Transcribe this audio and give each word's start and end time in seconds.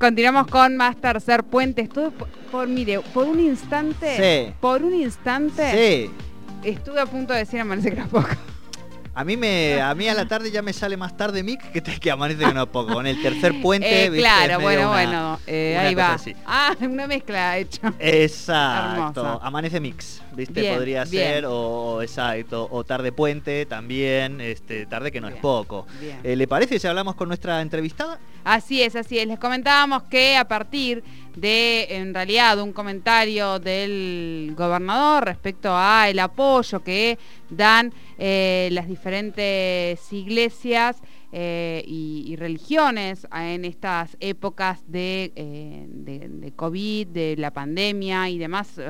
Continuamos 0.00 0.46
con 0.46 0.78
más 0.78 0.96
tercer 0.98 1.44
puente. 1.44 1.82
Estuve 1.82 2.10
por, 2.50 2.66
mire, 2.66 3.00
por 3.12 3.26
un 3.26 3.38
instante. 3.38 4.46
Sí. 4.48 4.54
Por 4.58 4.82
un 4.82 4.94
instante. 4.94 6.06
Sí. 6.06 6.10
Estuve 6.66 7.00
a 7.02 7.06
punto 7.06 7.34
de 7.34 7.40
decir 7.40 7.60
amanece 7.60 7.90
que 7.90 8.00
no 8.00 8.08
poco. 8.08 8.28
A 9.12 9.24
mí 9.24 9.36
me, 9.36 9.78
a 9.82 9.94
mí 9.94 10.08
a 10.08 10.14
la 10.14 10.26
tarde 10.26 10.50
ya 10.50 10.62
me 10.62 10.72
sale 10.72 10.96
más 10.96 11.14
tarde 11.16 11.42
Mick 11.42 11.72
que, 11.72 11.82
te, 11.82 11.98
que 12.00 12.10
amanece 12.10 12.44
que 12.46 12.54
no 12.54 12.66
poco. 12.70 12.94
Con 12.94 13.06
el 13.06 13.20
tercer 13.20 13.60
puente. 13.62 14.06
Eh, 14.06 14.10
claro, 14.10 14.60
bueno, 14.60 14.82
una- 14.82 14.90
bueno. 14.90 15.40
eh, 15.46 15.76
ahí 15.78 15.94
va. 15.94 16.14
así. 16.14 16.34
Ah, 16.46 16.74
una 16.80 17.06
mezcla 17.06 17.58
hecha. 17.58 17.92
Exacto. 17.98 19.20
Hermoso. 19.20 19.44
Amanece 19.44 19.80
mix, 19.80 20.22
¿viste? 20.32 20.62
Bien, 20.62 20.76
Podría 20.76 21.04
bien. 21.04 21.24
ser, 21.26 21.44
o, 21.46 22.00
exacto, 22.00 22.68
o 22.70 22.84
tarde 22.84 23.12
puente 23.12 23.66
también, 23.66 24.40
este, 24.40 24.86
tarde 24.86 25.12
que 25.12 25.20
no 25.20 25.26
Bien, 25.26 25.36
es 25.36 25.42
poco. 25.42 25.86
Eh, 26.24 26.36
¿Le 26.36 26.48
parece 26.48 26.78
si 26.78 26.86
hablamos 26.86 27.16
con 27.16 27.28
nuestra 27.28 27.60
entrevistada? 27.60 28.18
Así 28.44 28.82
es, 28.82 28.96
así 28.96 29.18
es. 29.18 29.26
Les 29.26 29.38
comentábamos 29.38 30.04
que 30.04 30.36
a 30.36 30.46
partir 30.46 31.04
de, 31.36 31.86
en 31.90 32.14
realidad, 32.14 32.60
un 32.60 32.72
comentario 32.72 33.58
del 33.58 34.54
gobernador 34.56 35.24
respecto 35.24 35.70
a 35.72 36.08
el 36.08 36.18
apoyo 36.18 36.82
que 36.82 37.18
dan 37.48 37.92
eh, 38.18 38.68
las 38.72 38.88
diferentes 38.88 40.12
iglesias 40.12 40.96
eh, 41.32 41.84
y, 41.86 42.24
y 42.26 42.36
religiones 42.36 43.26
en 43.32 43.64
estas 43.64 44.16
épocas 44.20 44.82
de, 44.86 45.32
eh, 45.36 45.86
de- 45.88 46.52
COVID, 46.56 47.06
de 47.06 47.36
la 47.38 47.52
pandemia 47.52 48.28
y 48.28 48.36
demás. 48.36 48.80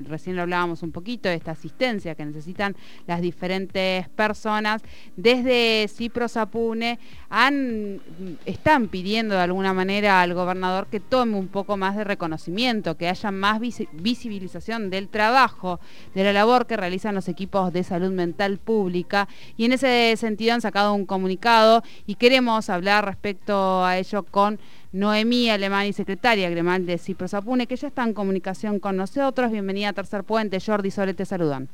Recién 0.00 0.36
lo 0.36 0.42
hablábamos 0.42 0.82
un 0.82 0.90
poquito 0.90 1.28
de 1.28 1.36
esta 1.36 1.52
asistencia 1.52 2.14
que 2.16 2.24
necesitan 2.24 2.74
las 3.06 3.20
diferentes 3.20 4.08
personas. 4.10 4.82
Desde 5.16 5.86
Cipro 5.88 6.26
Sapune 6.28 6.98
han, 7.30 8.00
están 8.44 8.88
pidiendo 8.88 9.36
de 9.36 9.42
alguna 9.42 9.72
manera 9.72 10.20
al 10.20 10.34
gobernador 10.34 10.88
que 10.88 10.98
tome 11.00 11.38
un 11.38 11.48
poco 11.48 11.76
más 11.76 11.96
de 11.96 12.04
reconocimiento, 12.04 12.96
que 12.96 13.08
haya 13.08 13.30
más 13.30 13.60
visi- 13.60 13.88
visibilización 13.92 14.90
del 14.90 15.08
trabajo, 15.08 15.78
de 16.14 16.24
la 16.24 16.32
labor 16.32 16.66
que 16.66 16.76
realizan 16.76 17.14
los 17.14 17.28
equipos 17.28 17.72
de 17.72 17.84
salud 17.84 18.10
mental 18.10 18.58
pública. 18.58 19.28
Y 19.56 19.66
en 19.66 19.72
ese 19.72 20.14
sentido 20.16 20.54
han 20.54 20.60
sacado 20.60 20.92
un 20.94 21.06
comunicado 21.06 21.83
y 22.06 22.16
queremos 22.16 22.70
hablar 22.70 23.04
respecto 23.04 23.84
a 23.84 23.98
ello 23.98 24.22
con 24.24 24.58
Noemí 24.92 25.50
Alemán 25.50 25.86
y 25.86 25.92
secretaria 25.92 26.48
gremial 26.50 26.86
de 26.86 26.98
Cipro 26.98 27.26
Sapune, 27.28 27.66
que 27.66 27.76
ya 27.76 27.88
está 27.88 28.04
en 28.04 28.14
comunicación 28.14 28.78
con 28.78 28.96
nosotros. 28.96 29.50
Bienvenida 29.50 29.88
a 29.88 29.92
Tercer 29.92 30.24
Puente. 30.24 30.60
Jordi 30.60 30.90
Sole 30.90 31.14
te 31.14 31.24
saludan. 31.24 31.68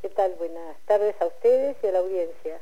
¿Qué 0.00 0.08
tal? 0.08 0.32
Buenas 0.38 0.76
tardes 0.86 1.14
a 1.20 1.26
ustedes 1.26 1.76
y 1.82 1.86
a 1.86 1.92
la 1.92 1.98
audiencia. 1.98 2.58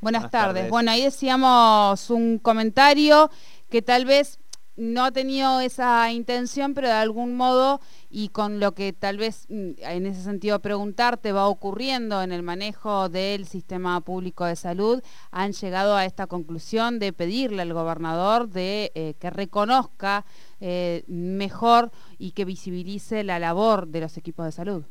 Buenas, 0.00 0.22
Buenas 0.22 0.30
tardes. 0.30 0.54
tardes. 0.54 0.70
Bueno, 0.70 0.90
ahí 0.90 1.02
decíamos 1.02 2.10
un 2.10 2.38
comentario 2.38 3.30
que 3.70 3.80
tal 3.80 4.04
vez 4.04 4.38
no 4.76 5.04
ha 5.04 5.12
tenido 5.12 5.60
esa 5.60 6.10
intención, 6.12 6.74
pero 6.74 6.88
de 6.88 6.94
algún 6.94 7.34
modo 7.34 7.80
y 8.10 8.28
con 8.28 8.60
lo 8.60 8.72
que 8.72 8.92
tal 8.92 9.18
vez 9.18 9.46
mm, 9.48 9.72
en 9.78 10.06
ese 10.06 10.22
sentido 10.22 10.58
preguntarte 10.60 11.32
va 11.32 11.46
ocurriendo 11.46 12.22
en 12.22 12.32
el 12.32 12.42
manejo 12.42 13.08
del 13.08 13.46
sistema 13.46 14.00
público 14.00 14.44
de 14.44 14.56
salud, 14.56 15.02
han 15.30 15.52
llegado 15.52 15.96
a 15.96 16.04
esta 16.04 16.26
conclusión 16.26 16.98
de 16.98 17.12
pedirle 17.12 17.62
al 17.62 17.72
gobernador 17.72 18.48
de 18.48 18.90
eh, 18.94 19.14
que 19.18 19.30
reconozca 19.30 20.24
eh, 20.60 21.04
mejor 21.06 21.90
y 22.18 22.32
que 22.32 22.44
visibilice 22.44 23.24
la 23.24 23.38
labor 23.38 23.88
de 23.88 24.00
los 24.00 24.16
equipos 24.16 24.46
de 24.46 24.52
salud, 24.52 24.84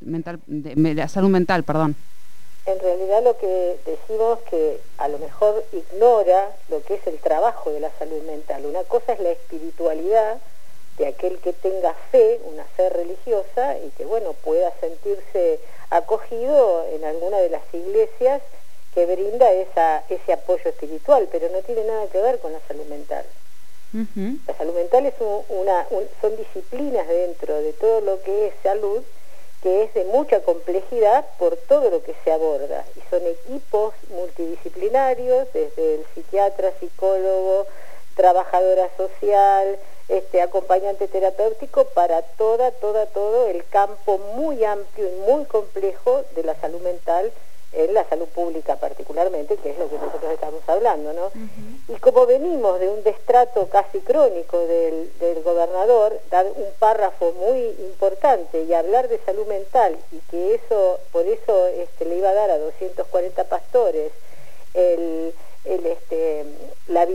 mental, 0.00 0.40
de, 0.46 0.74
de 0.74 0.94
la 0.94 1.08
salud 1.08 1.28
mental, 1.28 1.62
perdón. 1.64 1.96
En 2.68 2.78
realidad 2.80 3.22
lo 3.22 3.38
que 3.38 3.78
decimos 3.86 4.40
que 4.50 4.82
a 4.98 5.08
lo 5.08 5.18
mejor 5.18 5.64
ignora 5.72 6.54
lo 6.68 6.82
que 6.84 6.94
es 6.96 7.06
el 7.06 7.18
trabajo 7.18 7.70
de 7.70 7.80
la 7.80 7.90
salud 7.98 8.20
mental. 8.24 8.66
Una 8.66 8.84
cosa 8.84 9.14
es 9.14 9.20
la 9.20 9.30
espiritualidad 9.30 10.38
de 10.98 11.06
aquel 11.06 11.40
que 11.40 11.54
tenga 11.54 11.94
fe, 12.10 12.38
una 12.44 12.64
fe 12.76 12.90
religiosa 12.90 13.78
y 13.78 13.88
que 13.92 14.04
bueno 14.04 14.34
pueda 14.34 14.70
sentirse 14.80 15.60
acogido 15.88 16.84
en 16.92 17.04
alguna 17.06 17.38
de 17.38 17.48
las 17.48 17.62
iglesias 17.72 18.42
que 18.92 19.06
brinda 19.06 19.50
esa, 19.52 20.04
ese 20.10 20.32
apoyo 20.34 20.68
espiritual, 20.68 21.26
pero 21.32 21.48
no 21.48 21.62
tiene 21.62 21.84
nada 21.84 22.06
que 22.08 22.20
ver 22.20 22.38
con 22.38 22.52
la 22.52 22.60
salud 22.68 22.84
mental. 22.84 23.24
La 24.46 24.54
salud 24.58 24.74
mental 24.74 25.06
es 25.06 25.14
un- 25.20 25.44
una, 25.48 25.86
un- 25.88 26.08
son 26.20 26.36
disciplinas 26.36 27.08
dentro 27.08 27.62
de 27.62 27.72
todo 27.72 28.02
lo 28.02 28.20
que 28.22 28.48
es 28.48 28.54
salud 28.62 29.02
que 29.62 29.84
es 29.84 29.94
de 29.94 30.04
mucha 30.04 30.40
complejidad 30.40 31.26
por 31.38 31.56
todo 31.56 31.90
lo 31.90 32.02
que 32.02 32.14
se 32.24 32.30
aborda 32.30 32.84
y 32.96 33.00
son 33.10 33.26
equipos 33.26 33.94
multidisciplinarios 34.10 35.52
desde 35.52 35.96
el 35.96 36.06
psiquiatra, 36.14 36.72
psicólogo, 36.78 37.66
trabajadora 38.14 38.88
social, 38.96 39.78
este 40.08 40.40
acompañante 40.40 41.06
terapéutico 41.08 41.84
para 41.86 42.22
toda, 42.22 42.70
toda, 42.72 43.06
todo 43.06 43.48
el 43.48 43.64
campo 43.66 44.18
muy 44.36 44.64
amplio 44.64 45.08
y 45.08 45.30
muy 45.30 45.44
complejo 45.44 46.22
de 46.34 46.44
la 46.44 46.54
salud 46.56 46.80
mental 46.80 47.30
en 47.72 47.94
la 47.94 48.04
salud 48.08 48.26
pública 48.28 48.76
particularmente, 48.76 49.56
que 49.56 49.70
es 49.70 49.78
lo 49.78 49.90
que 49.90 49.98
nosotros 49.98 50.32
estamos 50.32 50.62
hablando, 50.66 51.12
¿no? 51.12 51.30
Y 51.88 51.96
como 51.96 52.26
venimos 52.26 52.78
de 52.80 52.88
un 52.90 53.02
destrato 53.02 53.66
casi 53.68 54.00
crónico 54.00 54.58
del, 54.66 55.10
del 55.20 55.42
gobernador, 55.42 56.20
dar 56.30 56.44
un 56.46 56.66
párrafo 56.78 57.32
muy 57.32 57.60
importante 57.80 58.62
y 58.62 58.74
hablar 58.74 59.08
de 59.08 59.18
salud 59.24 59.46
mental 59.46 59.96
y 60.12 60.18
que 60.30 60.54
eso, 60.56 61.00
por 61.12 61.24
eso 61.26 61.66
este, 61.68 62.04
le 62.04 62.16
iba 62.16 62.28
a 62.28 62.34
dar 62.34 62.50
a 62.50 62.58
240 62.58 63.44
pastores 63.44 64.12
el, 64.74 65.32
el, 65.64 65.86
este, 65.86 66.44
la, 66.88 67.06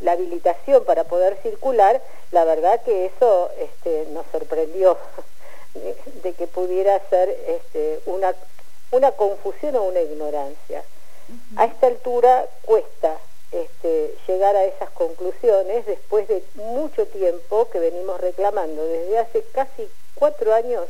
la- 0.00 0.12
habilitación 0.12 0.84
para 0.84 1.04
poder 1.04 1.36
circular, 1.42 2.00
la 2.30 2.44
verdad 2.44 2.80
que 2.82 3.04
eso 3.06 3.50
este, 3.58 4.06
nos 4.12 4.24
sorprendió 4.32 4.96
de, 6.22 6.32
que 6.32 6.46
pudiera 6.46 6.98
ser 7.10 7.28
este, 7.46 8.00
una, 8.06 8.34
una 8.90 9.12
confusión 9.12 9.76
o 9.76 9.82
una 9.82 10.00
ignorancia. 10.00 10.82
A 11.56 11.66
esta 11.66 11.86
altura 11.88 12.46
cuesta 12.64 13.16
llegar 14.42 14.56
a 14.56 14.64
esas 14.64 14.90
conclusiones 14.90 15.86
después 15.86 16.26
de 16.26 16.42
mucho 16.56 17.06
tiempo 17.06 17.68
que 17.70 17.78
venimos 17.78 18.20
reclamando. 18.20 18.84
Desde 18.84 19.18
hace 19.18 19.44
casi 19.52 19.88
cuatro 20.16 20.52
años 20.52 20.88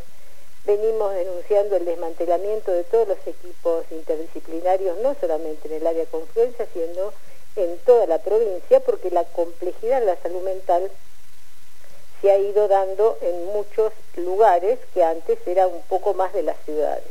venimos 0.65 1.13
denunciando 1.13 1.77
el 1.77 1.85
desmantelamiento 1.85 2.73
de 2.73 2.85
todos 2.85 3.09
los 3.09 3.19
equipos 3.27 3.85
interdisciplinarios, 3.91 4.97
no 5.01 5.15
solamente 5.21 5.69
en 5.69 5.75
el 5.75 5.87
área 5.87 6.01
de 6.05 6.11
confluencia, 6.11 6.67
sino 6.73 7.13
en 7.57 7.77
toda 7.81 8.07
la 8.07 8.21
provincia, 8.21 8.81
porque 8.81 9.11
la 9.11 9.25
complejidad 9.25 10.01
de 10.01 10.07
la 10.07 10.17
salud 10.23 10.41
mental 10.41 10.91
se 12.23 12.31
ha 12.31 12.39
ido 12.39 12.69
dando 12.69 13.19
en 13.21 13.45
muchos 13.53 13.93
lugares 14.17 14.79
que 14.95 15.05
antes 15.05 15.39
era 15.47 15.67
un 15.67 15.83
poco 15.91 16.15
más 16.15 16.33
de 16.33 16.43
las 16.43 16.57
ciudades. 16.65 17.05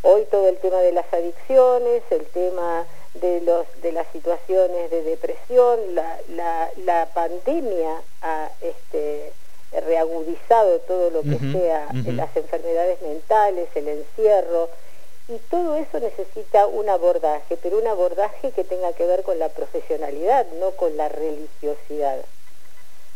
Hoy 0.00 0.24
todo 0.30 0.48
el 0.48 0.56
tema 0.56 0.80
de 0.80 0.92
las 0.92 1.12
adicciones, 1.12 2.02
el 2.08 2.24
tema 2.28 2.86
de, 3.14 3.40
los, 3.42 3.66
de 3.82 3.92
las 3.92 4.06
situaciones 4.12 4.90
de 4.90 5.02
depresión, 5.02 5.94
la, 5.94 6.18
la, 6.28 6.70
la 6.84 7.06
pandemia 7.14 8.02
ha 8.22 8.50
este, 8.60 9.32
reagudizado 9.72 10.80
todo 10.80 11.10
lo 11.10 11.22
que 11.22 11.38
sea 11.52 11.88
ujú. 11.90 12.12
las 12.12 12.34
enfermedades 12.36 13.00
mentales, 13.02 13.68
el 13.74 13.88
encierro, 13.88 14.70
y 15.28 15.38
todo 15.50 15.76
eso 15.76 16.00
necesita 16.00 16.66
un 16.66 16.88
abordaje, 16.88 17.56
pero 17.62 17.78
un 17.78 17.86
abordaje 17.86 18.50
que 18.50 18.64
tenga 18.64 18.92
que 18.92 19.06
ver 19.06 19.22
con 19.22 19.38
la 19.38 19.48
profesionalidad, 19.48 20.46
no 20.58 20.72
con 20.72 20.96
la 20.96 21.08
religiosidad. 21.08 22.18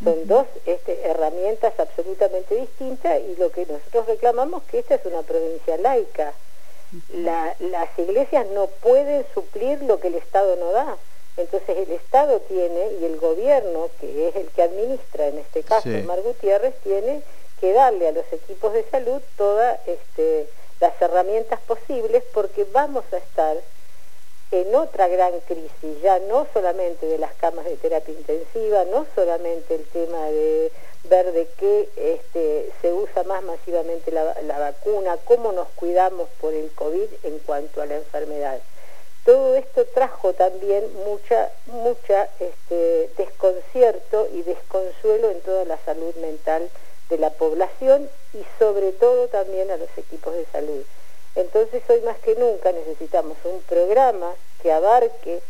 Son 0.04 0.26
dos 0.26 0.46
este, 0.66 1.06
herramientas 1.06 1.72
absolutamente 1.78 2.54
distintas 2.54 3.18
y 3.20 3.36
lo 3.36 3.50
que 3.50 3.64
nosotros 3.64 4.06
reclamamos 4.06 4.62
que 4.64 4.80
esta 4.80 4.96
es 4.96 5.06
una 5.06 5.22
provincia 5.22 5.78
laica. 5.78 6.34
La- 7.14 7.54
las 7.60 7.88
iglesias 7.98 8.46
no 8.54 8.66
pueden 8.66 9.24
suplir 9.34 9.82
lo 9.82 9.98
que 10.00 10.08
el 10.08 10.14
Estado 10.16 10.56
no 10.56 10.72
da. 10.72 10.96
Entonces 11.36 11.76
el 11.76 11.92
Estado 11.92 12.40
tiene 12.40 12.92
y 13.00 13.04
el 13.04 13.18
gobierno, 13.18 13.88
que 14.00 14.28
es 14.28 14.36
el 14.36 14.48
que 14.50 14.62
administra 14.62 15.26
en 15.28 15.38
este 15.38 15.62
caso, 15.62 15.82
Sí. 15.88 16.02
Mar 16.06 16.20
Gutiérrez, 16.22 16.74
tiene 16.82 17.22
que 17.60 17.72
darle 17.72 18.08
a 18.08 18.12
los 18.12 18.24
equipos 18.32 18.72
de 18.72 18.84
salud 18.90 19.20
todas 19.36 19.78
este, 19.86 20.46
las 20.80 20.92
herramientas 21.00 21.60
posibles 21.66 22.22
porque 22.34 22.64
vamos 22.72 23.04
a 23.12 23.16
estar 23.18 23.56
en 24.50 24.74
otra 24.74 25.08
gran 25.08 25.40
crisis, 25.40 26.00
ya 26.02 26.18
no 26.20 26.46
solamente 26.52 27.06
de 27.06 27.18
las 27.18 27.34
camas 27.34 27.64
de 27.64 27.76
terapia 27.76 28.14
intensiva, 28.14 28.84
no 28.84 29.06
solamente 29.14 29.74
el 29.74 29.84
tema 29.86 30.26
de 30.26 30.70
ver 31.08 31.32
de 31.32 31.48
qué 31.58 31.88
este, 31.96 32.70
se 32.80 32.92
usa 32.92 33.24
más 33.24 33.42
masivamente 33.42 34.10
la, 34.12 34.58
vacuna, 34.58 35.16
cómo 35.24 35.52
nos 35.52 35.68
cuidamos 35.70 36.28
por 36.40 36.54
el 36.54 36.70
COVID 36.72 37.08
en 37.24 37.38
cuanto 37.40 37.82
a 37.82 37.86
la 37.86 37.96
enfermedad. 37.96 38.60
Todo 39.24 39.56
esto 39.56 39.84
trajo 39.86 40.32
también 40.34 40.84
mucha, 41.04 41.50
mucha 41.66 42.28
este, 42.38 43.10
desconcierto 43.16 44.28
y 44.32 44.42
desconsuelo 44.42 45.30
en 45.30 45.40
toda 45.40 45.64
la 45.64 45.78
salud 45.78 46.14
mental 46.16 46.70
de 47.10 47.18
la 47.18 47.30
población 47.30 48.08
y 48.32 48.44
sobre 48.58 48.92
todo 48.92 49.26
también 49.28 49.70
a 49.72 49.76
los 49.76 49.88
equipos 49.96 50.34
de 50.34 50.46
salud. 50.52 50.84
Entonces 51.36 51.82
hoy 51.88 52.00
más 52.00 52.18
que 52.18 52.34
nunca 52.34 52.72
necesitamos 52.72 53.36
un 53.44 53.60
programa 53.62 54.32
que 54.62 54.72
abarque 54.72 55.40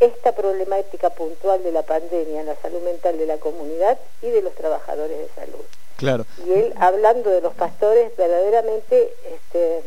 esta 0.00 0.32
problemática 0.32 1.10
puntual 1.10 1.62
de 1.62 1.72
la 1.72 1.82
pandemia 1.82 2.40
en 2.40 2.46
la 2.46 2.56
salud 2.56 2.80
mental 2.82 3.18
de 3.18 3.26
la 3.26 3.36
comunidad 3.36 3.98
y 4.22 4.30
de 4.30 4.42
los 4.42 4.54
trabajadores 4.54 5.16
de 5.16 5.28
salud. 5.34 5.64
Claro. 5.96 6.24
Y 6.46 6.52
él, 6.52 6.74
hablando 6.78 7.30
de 7.30 7.42
los 7.42 7.54
pastores, 7.54 8.16
verdaderamente, 8.16 9.14
este, 9.34 9.82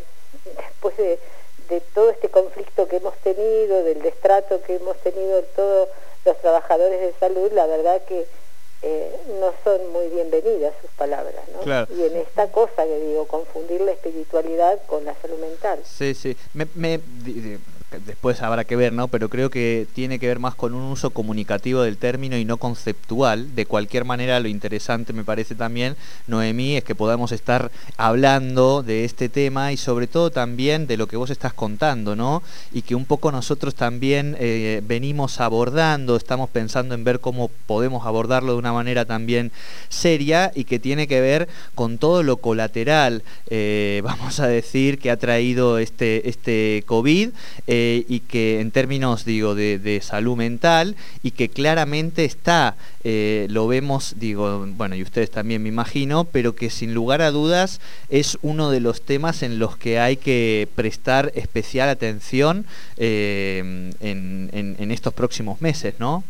después 0.55 0.95
de, 0.97 1.19
todo 1.95 2.11
este 2.11 2.29
conflicto 2.29 2.87
que 2.87 2.97
hemos 2.97 3.15
tenido, 3.17 3.83
del 3.83 3.99
destrato 4.03 4.61
que 4.61 4.75
hemos 4.75 4.95
tenido 4.97 5.41
todos 5.55 5.89
los 6.23 6.37
trabajadores 6.37 7.01
de 7.01 7.13
salud, 7.19 7.51
la 7.51 7.65
verdad 7.65 7.99
que 8.07 8.27
eh, 8.85 9.15
no 9.39 9.53
son 9.63 9.91
muy 9.93 10.07
bienvenidas 10.09 10.73
sus 10.81 10.91
palabras, 10.91 11.41
¿no? 11.53 11.87
Y 11.95 12.03
en 12.03 12.17
esta 12.17 12.51
cosa 12.51 12.83
que 12.83 12.99
digo, 12.99 13.25
confundir 13.27 13.79
la 13.81 13.93
espiritualidad 13.93 14.81
con 14.87 15.05
la 15.05 15.15
salud 15.21 15.37
mental. 15.39 15.79
Sí, 15.85 16.13
sí. 16.13 16.35
me, 16.53 16.99
después 18.05 18.41
habrá 18.41 18.63
que 18.63 18.75
ver, 18.75 18.93
¿no? 18.93 19.07
Pero 19.07 19.29
creo 19.29 19.49
que 19.49 19.87
tiene 19.93 20.19
que 20.19 20.27
ver 20.27 20.39
más 20.39 20.55
con 20.55 20.73
un 20.73 20.83
uso 20.83 21.11
comunicativo 21.11 21.81
del 21.81 21.97
término 21.97 22.37
y 22.37 22.45
no 22.45 22.57
conceptual. 22.57 23.55
De 23.55 23.65
cualquier 23.65 24.05
manera, 24.05 24.39
lo 24.39 24.47
interesante 24.47 25.13
me 25.13 25.23
parece 25.23 25.55
también, 25.55 25.95
Noemí, 26.27 26.77
es 26.77 26.83
que 26.83 26.95
podamos 26.95 27.31
estar 27.31 27.71
hablando 27.97 28.83
de 28.83 29.05
este 29.05 29.29
tema 29.29 29.71
y 29.71 29.77
sobre 29.77 30.07
todo 30.07 30.31
también 30.31 30.87
de 30.87 30.97
lo 30.97 31.07
que 31.07 31.17
vos 31.17 31.29
estás 31.29 31.53
contando, 31.53 32.15
¿no? 32.15 32.43
Y 32.71 32.81
que 32.81 32.95
un 32.95 33.05
poco 33.05 33.31
nosotros 33.31 33.75
también 33.75 34.35
eh, 34.39 34.81
venimos 34.85 35.39
abordando, 35.39 36.15
estamos 36.15 36.49
pensando 36.49 36.95
en 36.95 37.03
ver 37.03 37.19
cómo 37.19 37.49
podemos 37.67 38.05
abordarlo 38.05 38.53
de 38.53 38.59
una 38.59 38.73
manera 38.73 39.05
también 39.05 39.51
seria 39.89 40.51
y 40.55 40.63
que 40.63 40.79
tiene 40.79 41.07
que 41.07 41.21
ver 41.21 41.47
con 41.75 41.97
todo 41.97 42.23
lo 42.23 42.37
colateral, 42.37 43.23
eh, 43.49 44.01
vamos 44.03 44.39
a 44.39 44.47
decir, 44.47 44.99
que 44.99 45.11
ha 45.11 45.17
traído 45.17 45.77
este, 45.77 46.29
este 46.29 46.83
COVID. 46.85 47.29
Eh, 47.67 47.82
eh, 47.83 48.05
y 48.07 48.21
que 48.21 48.61
en 48.61 48.71
términos, 48.71 49.25
digo, 49.25 49.55
de, 49.55 49.99
salud 50.01 50.37
mental 50.37 50.95
y 51.21 51.31
que 51.31 51.49
claramente 51.49 52.23
está, 52.23 52.75
eh, 53.03 53.45
lo 53.49 53.67
vemos, 53.67 54.13
digo, 54.19 54.65
bueno, 54.67 54.95
y 54.95 55.03
ustedes 55.03 55.29
también 55.29 55.61
me 55.61 55.67
imagino, 55.67 56.23
pero 56.23 56.55
que 56.55 56.69
sin 56.69 56.93
lugar 56.93 57.21
a 57.21 57.31
dudas 57.31 57.81
es 58.07 58.37
uno 58.41 58.71
de 58.71 58.79
los 58.79 59.01
temas 59.01 59.43
en 59.43 59.59
los 59.59 59.75
que 59.75 59.99
hay 59.99 60.15
que 60.15 60.69
prestar 60.75 61.33
especial 61.35 61.89
atención 61.89 62.65
eh, 62.95 63.91
en, 63.99 64.91
estos 64.91 65.13
próximos 65.13 65.59
meses, 65.59 65.95
¿no? 65.99 66.23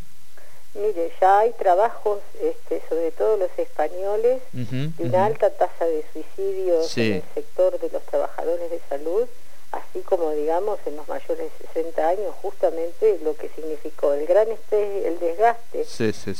Mire, 0.73 1.11
ya 1.21 1.39
hay 1.39 1.51
trabajos, 1.51 2.19
este, 2.41 2.81
sobre 2.89 3.11
todo 3.11 3.37
los 3.37 3.51
españoles, 3.57 4.41
de 4.53 4.91
una 4.97 5.25
alta 5.27 5.51
tasa 5.51 5.85
de 5.85 6.03
suicidios 6.11 6.97
en 6.97 7.13
el 7.13 7.23
sector 7.35 7.79
de 7.79 7.89
los 7.91 8.01
trabajadores 8.07 8.71
de 8.71 8.79
salud 8.89 9.27
así 9.73 10.01
como 10.01 10.31
digamos 10.31 10.79
en 10.85 10.95
los 10.95 11.07
mayores 11.07 11.51
de 11.59 11.67
60 11.73 12.07
años 12.07 12.35
justamente 12.41 13.19
lo 13.23 13.35
que 13.35 13.49
significó 13.49 14.13
el 14.13 14.25
gran 14.27 14.49
estrés, 14.51 15.05
el 15.05 15.19
desgaste 15.19 15.85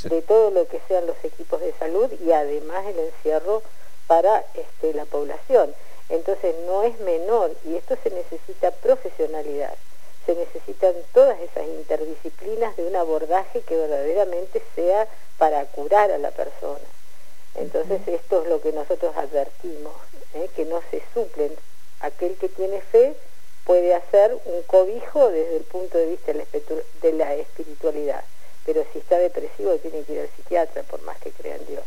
de 0.10 0.22
todo 0.22 0.52
lo 0.52 0.68
que 0.68 0.80
sean 0.88 1.08
los 1.08 1.18
equipos 1.24 1.60
de 1.60 1.74
salud 1.74 2.12
y 2.24 2.32
además 2.32 2.86
el 2.86 3.00
encierro 3.00 3.64
para 4.08 4.46
este, 4.54 4.94
la 4.94 5.06
población. 5.06 5.74
Entonces 6.10 6.56
no 6.68 6.84
es 6.84 7.00
menor 7.00 7.52
y 7.66 7.76
esto 7.76 7.98
se 8.04 8.12
necesita 8.12 8.70
profesionalidad, 8.72 9.74
se 10.26 10.36
necesitan 10.36 10.94
todas 11.14 11.40
esas 11.40 11.66
interdisciplinas 11.66 12.76
de 12.76 12.86
un 12.86 12.96
abordaje 12.96 13.62
que 13.62 13.76
verdaderamente 13.76 14.62
sea 14.76 15.08
para 15.40 15.66
curar 15.66 16.12
a 16.12 16.20
la 16.20 16.32
persona. 16.32 16.86
Entonces 17.56 18.02
esto 18.08 18.44
es 18.44 18.50
lo 18.50 18.62
que 18.62 18.74
nosotros 18.74 19.16
advertimos, 19.16 19.94
¿eh? 20.36 20.50
que 20.56 20.66
no 20.66 20.82
se 20.92 21.02
suplen 21.14 21.56
aquel 22.04 22.36
que 22.36 22.50
tiene 22.50 22.82
fe 22.82 23.16
puede 23.66 23.96
hacer 23.96 24.38
un 24.46 24.62
cobijo 24.64 25.30
desde 25.32 25.58
el 25.58 25.64
punto 25.64 25.98
de 25.98 26.08
vista 26.08 26.34
de 27.02 27.14
la 27.14 27.34
espiritualidad, 27.36 28.24
pero 28.66 28.86
si 28.92 29.00
está 29.00 29.18
depresivo 29.18 29.76
tiene 29.78 30.04
que 30.04 30.14
ir 30.14 30.20
al 30.20 30.30
psiquiatra 30.36 30.84
por 30.84 31.02
más 31.04 31.18
que 31.20 31.32
crea 31.32 31.56
en 31.56 31.66
Dios. 31.66 31.84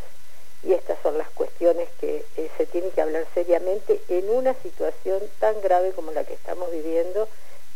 Y 0.63 0.73
estas 0.73 0.97
son 1.03 1.17
las 1.17 1.29
cuestiones 1.29 1.87
que 1.99 2.25
eh, 2.35 2.49
se 2.57 2.65
tienen 2.65 2.91
que 2.91 3.01
hablar 3.01 3.25
seriamente 3.35 4.01
en 4.09 4.29
una 4.29 4.55
situación 4.55 5.21
tan 5.39 5.61
grave 5.61 5.91
como 5.91 6.11
la 6.11 6.23
que 6.23 6.33
estamos 6.33 6.71
viviendo 6.71 7.29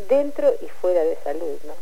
dentro 0.09 0.51
y 0.61 0.67
fuera 0.67 1.03
de 1.03 1.15
salud, 1.23 1.59
¿no? 1.65 1.73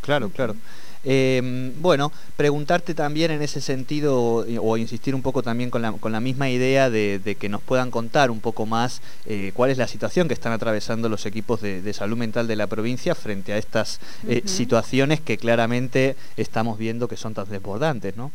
Claro, 0.00 0.30
claro. 0.30 0.56
Em, 1.04 1.72
bueno, 1.82 2.12
preguntarte 2.36 2.94
también 2.94 3.32
en 3.32 3.42
ese 3.42 3.60
sentido, 3.60 4.44
eh, 4.46 4.58
o 4.60 4.76
insistir 4.76 5.14
un 5.14 5.22
poco 5.22 5.42
también 5.42 5.70
con 5.70 5.82
la, 5.82 5.92
con 5.92 6.12
la 6.12 6.20
misma 6.20 6.48
idea 6.48 6.90
de, 6.90 7.36
que 7.40 7.48
nos 7.48 7.60
puedan 7.60 7.90
contar 7.90 8.30
un 8.30 8.40
poco 8.40 8.66
más 8.66 9.02
eh, 9.26 9.52
cuál 9.54 9.70
es 9.70 9.78
la 9.78 9.88
situación 9.88 10.28
que 10.28 10.34
están 10.34 10.52
atravesando 10.52 11.08
los 11.08 11.26
equipos 11.26 11.60
de, 11.60 11.92
salud 11.92 12.16
mental 12.16 12.46
de 12.46 12.56
la 12.56 12.68
provincia 12.68 13.14
frente 13.14 13.52
a 13.52 13.58
estas 13.58 14.00
eh, 14.28 14.42
situaciones 14.46 15.20
que 15.20 15.36
claramente 15.36 16.16
estamos 16.36 16.78
viendo 16.78 17.08
que 17.08 17.16
son 17.16 17.34
tan 17.34 17.48
desbordantes, 17.48 18.16
¿no? 18.16 18.30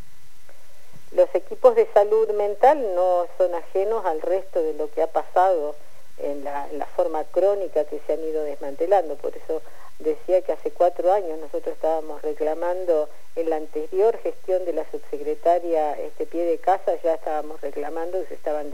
Los 1.13 1.33
equipos 1.33 1.75
de 1.75 1.87
salud 1.93 2.29
mental 2.37 2.79
no 2.93 3.25
son 3.37 3.55
ajenos 3.55 4.05
al 4.05 4.21
resto 4.21 4.61
de 4.61 4.73
lo 4.73 4.91
que 4.91 5.01
ha 5.01 5.07
pasado 5.07 5.75
en 6.17 6.43
la, 6.43 6.67
en 6.69 6.79
la 6.79 6.85
forma 6.85 7.23
crónica 7.23 7.85
que 7.85 7.99
se 8.05 8.13
han 8.13 8.19
ido 8.19 8.43
desmantelando, 8.43 9.15
por 9.15 9.35
eso 9.35 9.61
decía 9.99 10.41
que 10.41 10.51
hace 10.51 10.71
cuatro 10.71 11.11
años 11.11 11.39
nosotros 11.39 11.75
estábamos 11.75 12.21
reclamando 12.21 13.09
en 13.35 13.49
la 13.49 13.57
anterior 13.57 14.17
gestión 14.19 14.65
de 14.65 14.73
la 14.73 14.89
subsecretaria 14.91 15.99
este 15.99 16.25
pie 16.25 16.45
de 16.45 16.57
casa 16.57 16.95
ya 17.03 17.15
estábamos 17.15 17.61
reclamando 17.61 18.21
que 18.21 18.27
se 18.27 18.33
estaban 18.35 18.71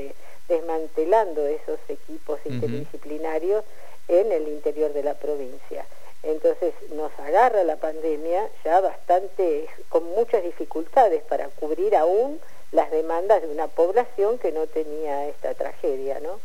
desmantelando 0.47 1.47
esos 1.47 1.79
equipos 1.87 2.39
interdisciplinarios 2.45 3.63
en 4.07 4.31
el 4.31 4.47
interior 4.47 4.91
de 4.93 5.03
la 5.03 5.13
provincia. 5.13 5.85
Entonces 6.23 6.73
nos 6.91 7.11
agarra 7.19 7.63
la 7.63 7.75
pandemia 7.77 8.49
ya 8.63 8.79
bastante, 8.79 9.67
con 9.89 10.05
muchas 10.05 10.43
dificultades 10.43 11.21
para 11.23 11.47
cubrir 11.49 11.95
aún 11.95 12.39
las 12.71 12.89
demandas 12.91 13.41
de 13.41 13.49
una 13.49 13.67
población 13.67 14.37
que 14.39 14.51
no 14.51 14.67
tenía 14.67 15.27
esta 15.27 15.53
tragedia, 15.53 16.19
¿no? 16.21 16.39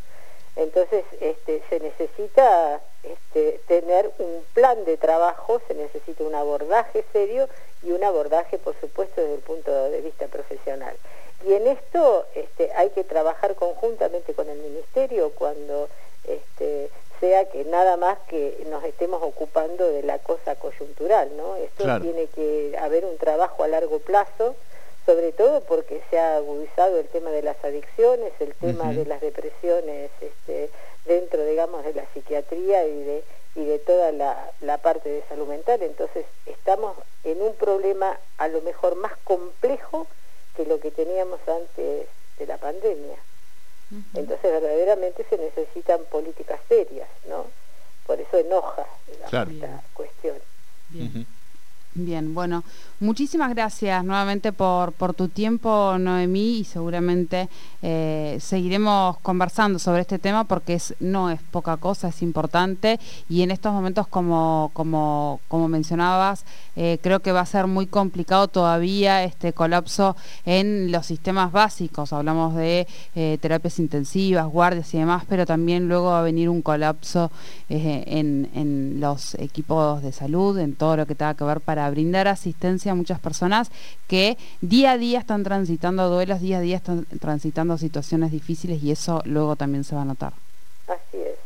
Entonces 0.55 1.05
este, 1.21 1.63
se 1.69 1.79
necesita 1.79 2.81
este, 3.03 3.59
tener 3.67 4.11
un 4.19 4.43
plan 4.53 4.83
de 4.85 4.97
trabajo, 4.97 5.61
se 5.67 5.73
necesita 5.73 6.23
un 6.23 6.35
abordaje 6.35 7.05
serio 7.13 7.47
y 7.83 7.91
un 7.91 8.03
abordaje, 8.03 8.57
por 8.57 8.79
supuesto, 8.79 9.21
desde 9.21 9.35
el 9.35 9.41
punto 9.41 9.89
de 9.89 10.01
vista 10.01 10.27
profesional. 10.27 10.95
Y 11.45 11.53
en 11.53 11.67
esto 11.67 12.25
este, 12.35 12.71
hay 12.73 12.89
que 12.89 13.03
trabajar 13.03 13.55
conjuntamente 13.55 14.33
con 14.33 14.49
el 14.49 14.59
Ministerio 14.59 15.31
cuando 15.31 15.87
este, 16.25 16.89
sea 17.19 17.45
que 17.45 17.65
nada 17.65 17.97
más 17.97 18.17
que 18.27 18.65
nos 18.69 18.83
estemos 18.83 19.21
ocupando 19.23 19.89
de 19.89 20.03
la 20.03 20.19
cosa 20.19 20.55
coyuntural, 20.55 21.35
¿no? 21.37 21.55
Esto 21.55 21.99
tiene 22.01 22.27
que 22.27 22.77
haber 22.79 23.05
un 23.05 23.17
trabajo 23.17 23.63
a 23.63 23.67
largo 23.67 23.99
plazo, 23.99 24.55
sobre 25.05 25.31
todo 25.31 25.61
porque 25.61 26.01
se 26.09 26.19
ha 26.19 26.37
agudizado 26.37 26.99
el 26.99 27.07
tema 27.07 27.31
de 27.31 27.41
las 27.41 27.63
adicciones, 27.63 28.31
el 28.39 28.53
tema 28.55 28.93
de 28.93 29.05
las 29.05 29.21
depresiones 29.21 30.11
este, 30.21 30.69
dentro, 31.05 31.45
digamos, 31.45 31.83
de 31.83 31.93
la 31.93 32.05
psiquiatría 32.13 32.85
y 32.87 33.03
de, 33.03 33.23
y 33.55 33.65
de 33.65 33.79
toda 33.79 34.11
la, 34.11 34.51
la, 34.61 34.77
parte 34.77 35.09
de 35.09 35.23
salud 35.27 35.47
mental. 35.47 35.81
Entonces 35.81 36.25
estamos 36.45 36.97
en 37.23 37.41
un 37.41 37.55
problema 37.55 38.17
a 38.37 38.47
lo 38.47 38.61
mejor 38.61 38.95
más 38.95 39.13
complejo 39.23 40.07
que 40.55 40.65
lo 40.65 40.79
que 40.79 40.91
teníamos 40.91 41.39
antes 41.47 42.07
de 42.37 42.45
la 42.45 42.57
pandemia. 42.57 43.17
Entonces 44.13 44.43
verdaderamente 44.43 45.25
se 45.27 45.37
necesitan 45.37 45.99
políticas 46.11 46.59
serias, 46.67 47.09
¿no? 47.27 47.47
Por 48.05 48.21
eso 48.21 48.37
enoja 48.37 48.85
esta 49.07 49.81
cuestión. 49.93 50.37
Bien, 50.89 51.25
bueno, 51.95 52.63
muchísimas 52.99 53.49
gracias 53.49 54.05
nuevamente 54.05 54.53
por, 54.53 54.93
por 54.93 55.15
tu 55.15 55.27
tiempo, 55.27 55.97
Noemí, 55.97 56.59
y 56.59 56.63
seguramente 56.63 57.49
eh, 57.81 58.37
seguiremos 58.39 59.17
conversando 59.19 59.79
sobre 59.79 60.01
este 60.01 60.19
tema 60.19 60.43
porque 60.43 60.79
no 60.99 61.31
es 61.31 61.41
poca 61.41 61.77
cosa, 61.77 62.09
es 62.09 62.21
importante 62.21 62.99
y 63.27 63.41
en 63.41 63.51
estos 63.51 63.73
momentos, 63.73 64.07
como, 64.07 64.69
como, 64.73 65.39
como 65.47 65.67
mencionabas, 65.67 66.45
eh, 66.75 66.99
creo 67.01 67.21
que 67.21 67.31
va 67.31 67.41
a 67.41 67.45
ser 67.45 67.65
muy 67.65 67.87
complicado 67.87 68.47
todavía 68.47 69.23
este 69.23 69.51
colapso 69.51 70.15
en 70.45 70.91
los 70.91 71.07
sistemas 71.07 71.51
básicos. 71.51 72.13
Hablamos 72.13 72.55
de 72.55 72.87
eh, 73.15 73.37
terapias 73.41 73.79
intensivas, 73.79 74.45
guardias 74.45 74.93
y 74.93 74.99
demás, 74.99 75.23
pero 75.27 75.45
también 75.45 75.87
luego 75.87 76.11
va 76.11 76.19
a 76.19 76.23
venir 76.23 76.49
un 76.49 76.61
colapso 76.61 77.31
en, 77.67 78.49
en 78.53 78.99
los 78.99 79.35
equipos 79.35 80.01
de 80.01 80.11
salud, 80.11 80.57
en 80.59 80.75
todo 80.75 80.97
lo 80.97 81.05
que 81.05 81.15
tenga 81.15 81.33
que 81.33 81.43
ver 81.43 81.61
para 81.61 81.78
para 81.79 81.91
brindar 81.91 82.27
asistencia 82.27 82.91
a 82.91 82.95
muchas 82.95 83.21
personas 83.21 83.71
que 84.09 84.37
día 84.59 84.91
a 84.91 84.97
día 84.97 85.19
están 85.19 85.43
transitando 85.43 86.09
duelos, 86.09 86.41
día 86.41 86.57
a 86.57 86.61
día 86.61 86.75
están 86.75 87.05
transitando 87.21 87.77
situaciones 87.77 88.31
difíciles 88.33 88.83
y 88.83 88.91
eso 88.91 89.21
luego 89.23 89.55
también 89.55 89.85
se 89.85 89.95
va 89.95 90.01
a 90.01 90.05
notar. 90.05 90.33
Así 90.87 91.21
es. 91.21 91.37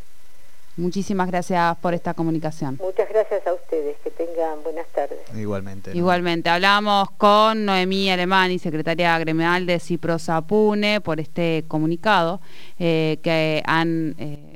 Muchísimas 0.76 1.28
gracias 1.28 1.78
por 1.78 1.94
esta 1.94 2.16
comunicación. 2.16 2.80
Muchas 2.82 3.08
gracias 3.10 3.46
a 3.46 3.54
ustedes, 3.54 3.96
que 4.04 4.10
tengan 4.10 4.64
buenas 4.64 4.88
tardes. 4.88 5.20
Igualmente. 5.36 5.96
Igualmente, 5.96 6.50
hablamos 6.50 7.12
con 7.12 7.66
Noemí 7.66 8.10
Alemani, 8.10 8.58
secretaria 8.58 9.16
gremial 9.20 9.68
de 9.68 9.80
Ciprosa 9.80 10.42
Pune, 10.42 11.00
por 11.00 11.20
este 11.20 11.64
comunicado 11.68 12.42
eh, 12.80 13.20
que 13.22 13.62
han... 13.68 14.16
Eh, 14.18 14.53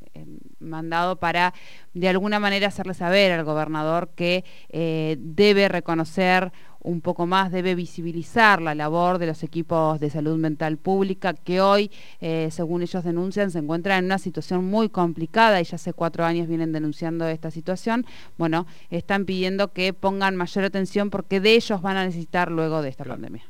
mandado 0.68 1.18
para 1.18 1.54
de 1.94 2.10
alguna 2.10 2.40
manera 2.40 2.68
hacerle 2.68 2.94
saber 2.94 3.32
al 3.32 3.44
gobernador 3.44 4.10
que 4.16 4.44
eh, 4.70 5.18
debe 5.20 5.68
reconocer 5.68 6.52
un 6.88 7.02
poco 7.02 7.26
más, 7.26 7.52
debe 7.52 7.76
visibilizar 7.76 8.62
la 8.62 8.74
labor 8.74 9.18
de 9.18 9.28
los 9.28 9.44
equipos 9.44 10.00
de 10.00 10.10
salud 10.10 10.38
mental 10.38 10.78
pública 10.78 11.34
que 11.34 11.60
hoy, 11.60 11.92
eh, 12.22 12.48
según 12.52 12.82
ellos 12.82 13.04
denuncian, 13.04 13.52
se 13.52 13.60
encuentran 13.60 14.00
en 14.00 14.06
una 14.06 14.20
situación 14.20 14.66
muy 14.66 14.90
complicada 14.90 15.60
y 15.60 15.66
ya 15.66 15.76
hace 15.76 15.94
cuatro 15.94 16.24
años 16.24 16.48
vienen 16.48 16.72
denunciando 16.72 17.28
esta 17.28 17.52
situación. 17.52 18.06
Bueno, 18.38 18.68
están 18.90 19.26
pidiendo 19.26 19.74
que 19.74 19.94
pongan 19.94 20.36
mayor 20.36 20.64
atención 20.64 21.10
porque 21.10 21.42
de 21.42 21.56
ellos 21.56 21.82
van 21.82 21.98
a 21.98 22.06
necesitar 22.06 22.52
luego 22.52 22.82
de 22.82 22.90
esta 22.90 23.04
pandemia. 23.04 23.44